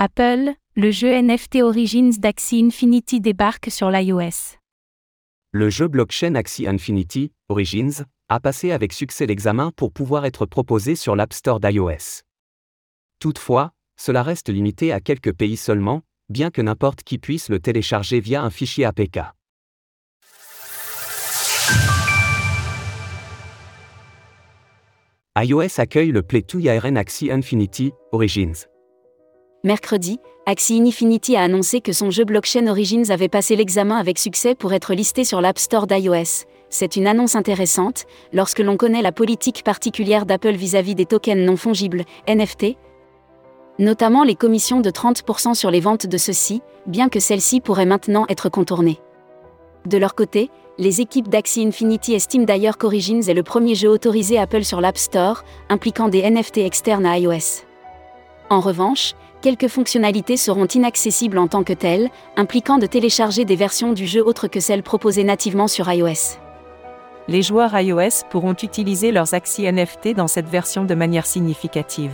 Apple, 0.00 0.52
le 0.76 0.92
jeu 0.92 1.20
NFT 1.20 1.56
Origins 1.56 2.20
d'Axie 2.20 2.62
Infinity 2.64 3.20
débarque 3.20 3.68
sur 3.68 3.90
l'iOS. 3.90 4.54
Le 5.50 5.70
jeu 5.70 5.88
blockchain 5.88 6.36
Axie 6.36 6.68
Infinity, 6.68 7.32
Origins, 7.48 8.04
a 8.28 8.38
passé 8.38 8.70
avec 8.70 8.92
succès 8.92 9.26
l'examen 9.26 9.72
pour 9.74 9.92
pouvoir 9.92 10.24
être 10.24 10.46
proposé 10.46 10.94
sur 10.94 11.16
l'App 11.16 11.32
Store 11.32 11.58
d'iOS. 11.58 12.22
Toutefois, 13.18 13.72
cela 13.96 14.22
reste 14.22 14.50
limité 14.50 14.92
à 14.92 15.00
quelques 15.00 15.32
pays 15.32 15.56
seulement, 15.56 16.02
bien 16.28 16.52
que 16.52 16.62
n'importe 16.62 17.02
qui 17.02 17.18
puisse 17.18 17.48
le 17.48 17.58
télécharger 17.58 18.20
via 18.20 18.44
un 18.44 18.50
fichier 18.50 18.84
APK. 18.84 19.18
iOS 25.36 25.80
accueille 25.80 26.12
le 26.12 26.22
Play 26.22 26.42
2 26.42 26.60
IRN 26.60 26.96
Axie 26.96 27.32
Infinity, 27.32 27.90
Origins. 28.12 28.68
Mercredi, 29.64 30.20
Axie 30.46 30.80
Infinity 30.80 31.36
a 31.36 31.42
annoncé 31.42 31.80
que 31.80 31.92
son 31.92 32.12
jeu 32.12 32.24
blockchain 32.24 32.68
Origins 32.68 33.10
avait 33.10 33.28
passé 33.28 33.56
l'examen 33.56 33.96
avec 33.96 34.16
succès 34.16 34.54
pour 34.54 34.72
être 34.72 34.94
listé 34.94 35.24
sur 35.24 35.40
l'App 35.40 35.58
Store 35.58 35.88
d'iOS. 35.88 36.46
C'est 36.70 36.94
une 36.94 37.08
annonce 37.08 37.34
intéressante, 37.34 38.04
lorsque 38.32 38.60
l'on 38.60 38.76
connaît 38.76 39.02
la 39.02 39.10
politique 39.10 39.64
particulière 39.64 40.26
d'Apple 40.26 40.52
vis-à-vis 40.52 40.94
des 40.94 41.06
tokens 41.06 41.44
non 41.44 41.56
fongibles, 41.56 42.04
NFT, 42.28 42.76
notamment 43.80 44.22
les 44.22 44.36
commissions 44.36 44.80
de 44.80 44.90
30% 44.90 45.54
sur 45.54 45.72
les 45.72 45.80
ventes 45.80 46.06
de 46.06 46.18
ceux-ci, 46.18 46.62
bien 46.86 47.08
que 47.08 47.18
celles-ci 47.18 47.60
pourraient 47.60 47.84
maintenant 47.84 48.26
être 48.28 48.48
contournées. 48.48 49.00
De 49.86 49.98
leur 49.98 50.14
côté, 50.14 50.50
les 50.78 51.00
équipes 51.00 51.28
d'Axie 51.28 51.66
Infinity 51.66 52.14
estiment 52.14 52.44
d'ailleurs 52.44 52.78
qu'Origins 52.78 53.22
est 53.22 53.34
le 53.34 53.42
premier 53.42 53.74
jeu 53.74 53.88
autorisé 53.88 54.38
Apple 54.38 54.62
sur 54.62 54.80
l'App 54.80 54.98
Store, 54.98 55.42
impliquant 55.68 56.08
des 56.08 56.30
NFT 56.30 56.58
externes 56.58 57.06
à 57.06 57.18
iOS. 57.18 57.64
En 58.50 58.60
revanche, 58.60 59.14
quelques 59.40 59.68
fonctionnalités 59.68 60.36
seront 60.36 60.66
inaccessibles 60.66 61.38
en 61.38 61.48
tant 61.48 61.64
que 61.64 61.72
telles, 61.72 62.08
impliquant 62.36 62.78
de 62.78 62.86
télécharger 62.86 63.44
des 63.44 63.56
versions 63.56 63.92
du 63.92 64.06
jeu 64.06 64.24
autres 64.24 64.48
que 64.48 64.60
celles 64.60 64.82
proposées 64.82 65.24
nativement 65.24 65.68
sur 65.68 65.92
iOS. 65.92 66.38
Les 67.28 67.42
joueurs 67.42 67.78
iOS 67.78 68.24
pourront 68.30 68.54
utiliser 68.54 69.12
leurs 69.12 69.34
Axie 69.34 69.70
NFT 69.70 70.14
dans 70.14 70.28
cette 70.28 70.48
version 70.48 70.84
de 70.84 70.94
manière 70.94 71.26
significative. 71.26 72.12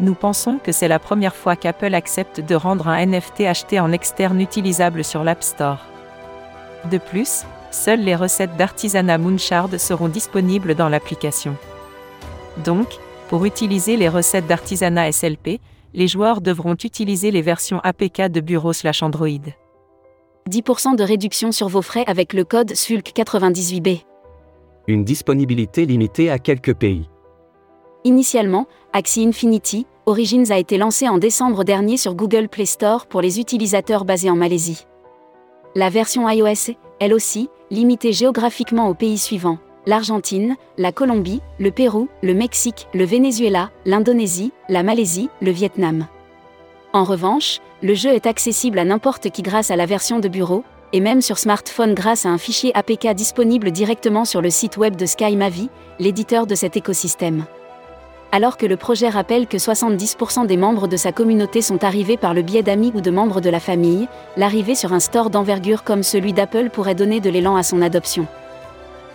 Nous 0.00 0.14
pensons 0.14 0.58
que 0.62 0.72
c'est 0.72 0.88
la 0.88 0.98
première 0.98 1.34
fois 1.34 1.56
qu'Apple 1.56 1.94
accepte 1.94 2.40
de 2.40 2.54
rendre 2.54 2.88
un 2.88 3.04
NFT 3.04 3.42
acheté 3.42 3.80
en 3.80 3.92
externe 3.92 4.40
utilisable 4.40 5.04
sur 5.04 5.24
l'App 5.24 5.42
Store. 5.42 5.78
De 6.90 6.98
plus, 6.98 7.44
seules 7.70 8.00
les 8.00 8.14
recettes 8.14 8.56
d'artisanat 8.56 9.18
Moonshard 9.18 9.76
seront 9.76 10.08
disponibles 10.08 10.74
dans 10.74 10.88
l'application. 10.88 11.56
Donc, 12.64 12.86
pour 13.28 13.44
utiliser 13.44 13.96
les 13.96 14.08
recettes 14.08 14.46
d'artisanat 14.46 15.12
SLP, 15.12 15.60
les 15.94 16.06
joueurs 16.06 16.40
devront 16.40 16.74
utiliser 16.74 17.30
les 17.30 17.42
versions 17.42 17.80
APK 17.80 18.28
de 18.28 18.40
Bureau 18.40 18.72
slash 18.72 19.02
Android. 19.02 19.28
10% 20.48 20.96
de 20.96 21.02
réduction 21.02 21.52
sur 21.52 21.68
vos 21.68 21.82
frais 21.82 22.04
avec 22.06 22.32
le 22.32 22.44
code 22.44 22.72
SULC98B. 22.72 24.00
Une 24.86 25.04
disponibilité 25.04 25.84
limitée 25.84 26.30
à 26.30 26.38
quelques 26.38 26.74
pays. 26.74 27.08
Initialement, 28.04 28.66
Axie 28.92 29.26
Infinity, 29.26 29.86
Origins 30.06 30.50
a 30.50 30.58
été 30.58 30.78
lancé 30.78 31.08
en 31.08 31.18
décembre 31.18 31.64
dernier 31.64 31.98
sur 31.98 32.14
Google 32.14 32.48
Play 32.48 32.64
Store 32.64 33.06
pour 33.06 33.20
les 33.20 33.40
utilisateurs 33.40 34.04
basés 34.06 34.30
en 34.30 34.36
Malaisie. 34.36 34.86
La 35.74 35.90
version 35.90 36.28
iOS 36.28 36.46
est, 36.46 36.78
elle 37.00 37.12
aussi, 37.12 37.50
limitée 37.70 38.12
géographiquement 38.12 38.88
aux 38.88 38.94
pays 38.94 39.18
suivants 39.18 39.58
l'Argentine, 39.88 40.56
la 40.76 40.92
Colombie, 40.92 41.40
le 41.58 41.70
Pérou, 41.70 42.08
le 42.22 42.34
Mexique, 42.34 42.88
le 42.92 43.06
Venezuela, 43.06 43.70
l'Indonésie, 43.86 44.52
la 44.68 44.82
Malaisie, 44.82 45.30
le 45.40 45.50
Vietnam. 45.50 46.06
En 46.92 47.04
revanche, 47.04 47.60
le 47.82 47.94
jeu 47.94 48.10
est 48.10 48.26
accessible 48.26 48.78
à 48.78 48.84
n'importe 48.84 49.30
qui 49.30 49.40
grâce 49.40 49.70
à 49.70 49.76
la 49.76 49.86
version 49.86 50.18
de 50.18 50.28
bureau, 50.28 50.62
et 50.92 51.00
même 51.00 51.22
sur 51.22 51.38
smartphone 51.38 51.94
grâce 51.94 52.26
à 52.26 52.28
un 52.28 52.36
fichier 52.36 52.70
APK 52.74 53.14
disponible 53.14 53.70
directement 53.70 54.26
sur 54.26 54.42
le 54.42 54.50
site 54.50 54.76
web 54.76 54.94
de 54.94 55.06
SkyMavi, 55.06 55.70
l'éditeur 55.98 56.46
de 56.46 56.54
cet 56.54 56.76
écosystème. 56.76 57.46
Alors 58.30 58.58
que 58.58 58.66
le 58.66 58.76
projet 58.76 59.08
rappelle 59.08 59.46
que 59.46 59.56
70% 59.56 60.44
des 60.44 60.58
membres 60.58 60.86
de 60.86 60.98
sa 60.98 61.12
communauté 61.12 61.62
sont 61.62 61.82
arrivés 61.82 62.18
par 62.18 62.34
le 62.34 62.42
biais 62.42 62.62
d'amis 62.62 62.92
ou 62.94 63.00
de 63.00 63.10
membres 63.10 63.40
de 63.40 63.48
la 63.48 63.58
famille, 63.58 64.06
l'arrivée 64.36 64.74
sur 64.74 64.92
un 64.92 65.00
store 65.00 65.30
d'envergure 65.30 65.82
comme 65.82 66.02
celui 66.02 66.34
d'Apple 66.34 66.68
pourrait 66.68 66.94
donner 66.94 67.20
de 67.20 67.30
l'élan 67.30 67.56
à 67.56 67.62
son 67.62 67.80
adoption. 67.80 68.26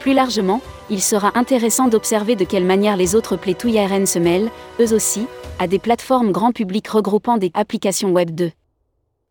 Plus 0.00 0.14
largement, 0.14 0.62
il 0.88 1.02
sera 1.02 1.38
intéressant 1.38 1.86
d'observer 1.86 2.34
de 2.34 2.44
quelle 2.44 2.64
manière 2.64 2.96
les 2.96 3.14
autres 3.14 3.36
2 3.36 3.68
IRN 3.68 4.06
se 4.06 4.18
mêlent, 4.18 4.50
eux 4.80 4.94
aussi, 4.94 5.26
à 5.58 5.66
des 5.66 5.78
plateformes 5.78 6.32
grand 6.32 6.52
public 6.52 6.88
regroupant 6.88 7.36
des 7.36 7.50
applications 7.52 8.10
Web 8.10 8.30
2. 8.30 8.50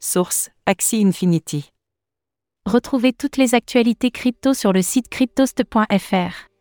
Source 0.00 0.48
Axie 0.64 1.04
Infinity. 1.04 1.70
Retrouvez 2.64 3.12
toutes 3.12 3.36
les 3.36 3.54
actualités 3.54 4.10
crypto 4.10 4.54
sur 4.54 4.72
le 4.72 4.80
site 4.80 5.10
cryptost.fr. 5.10 6.53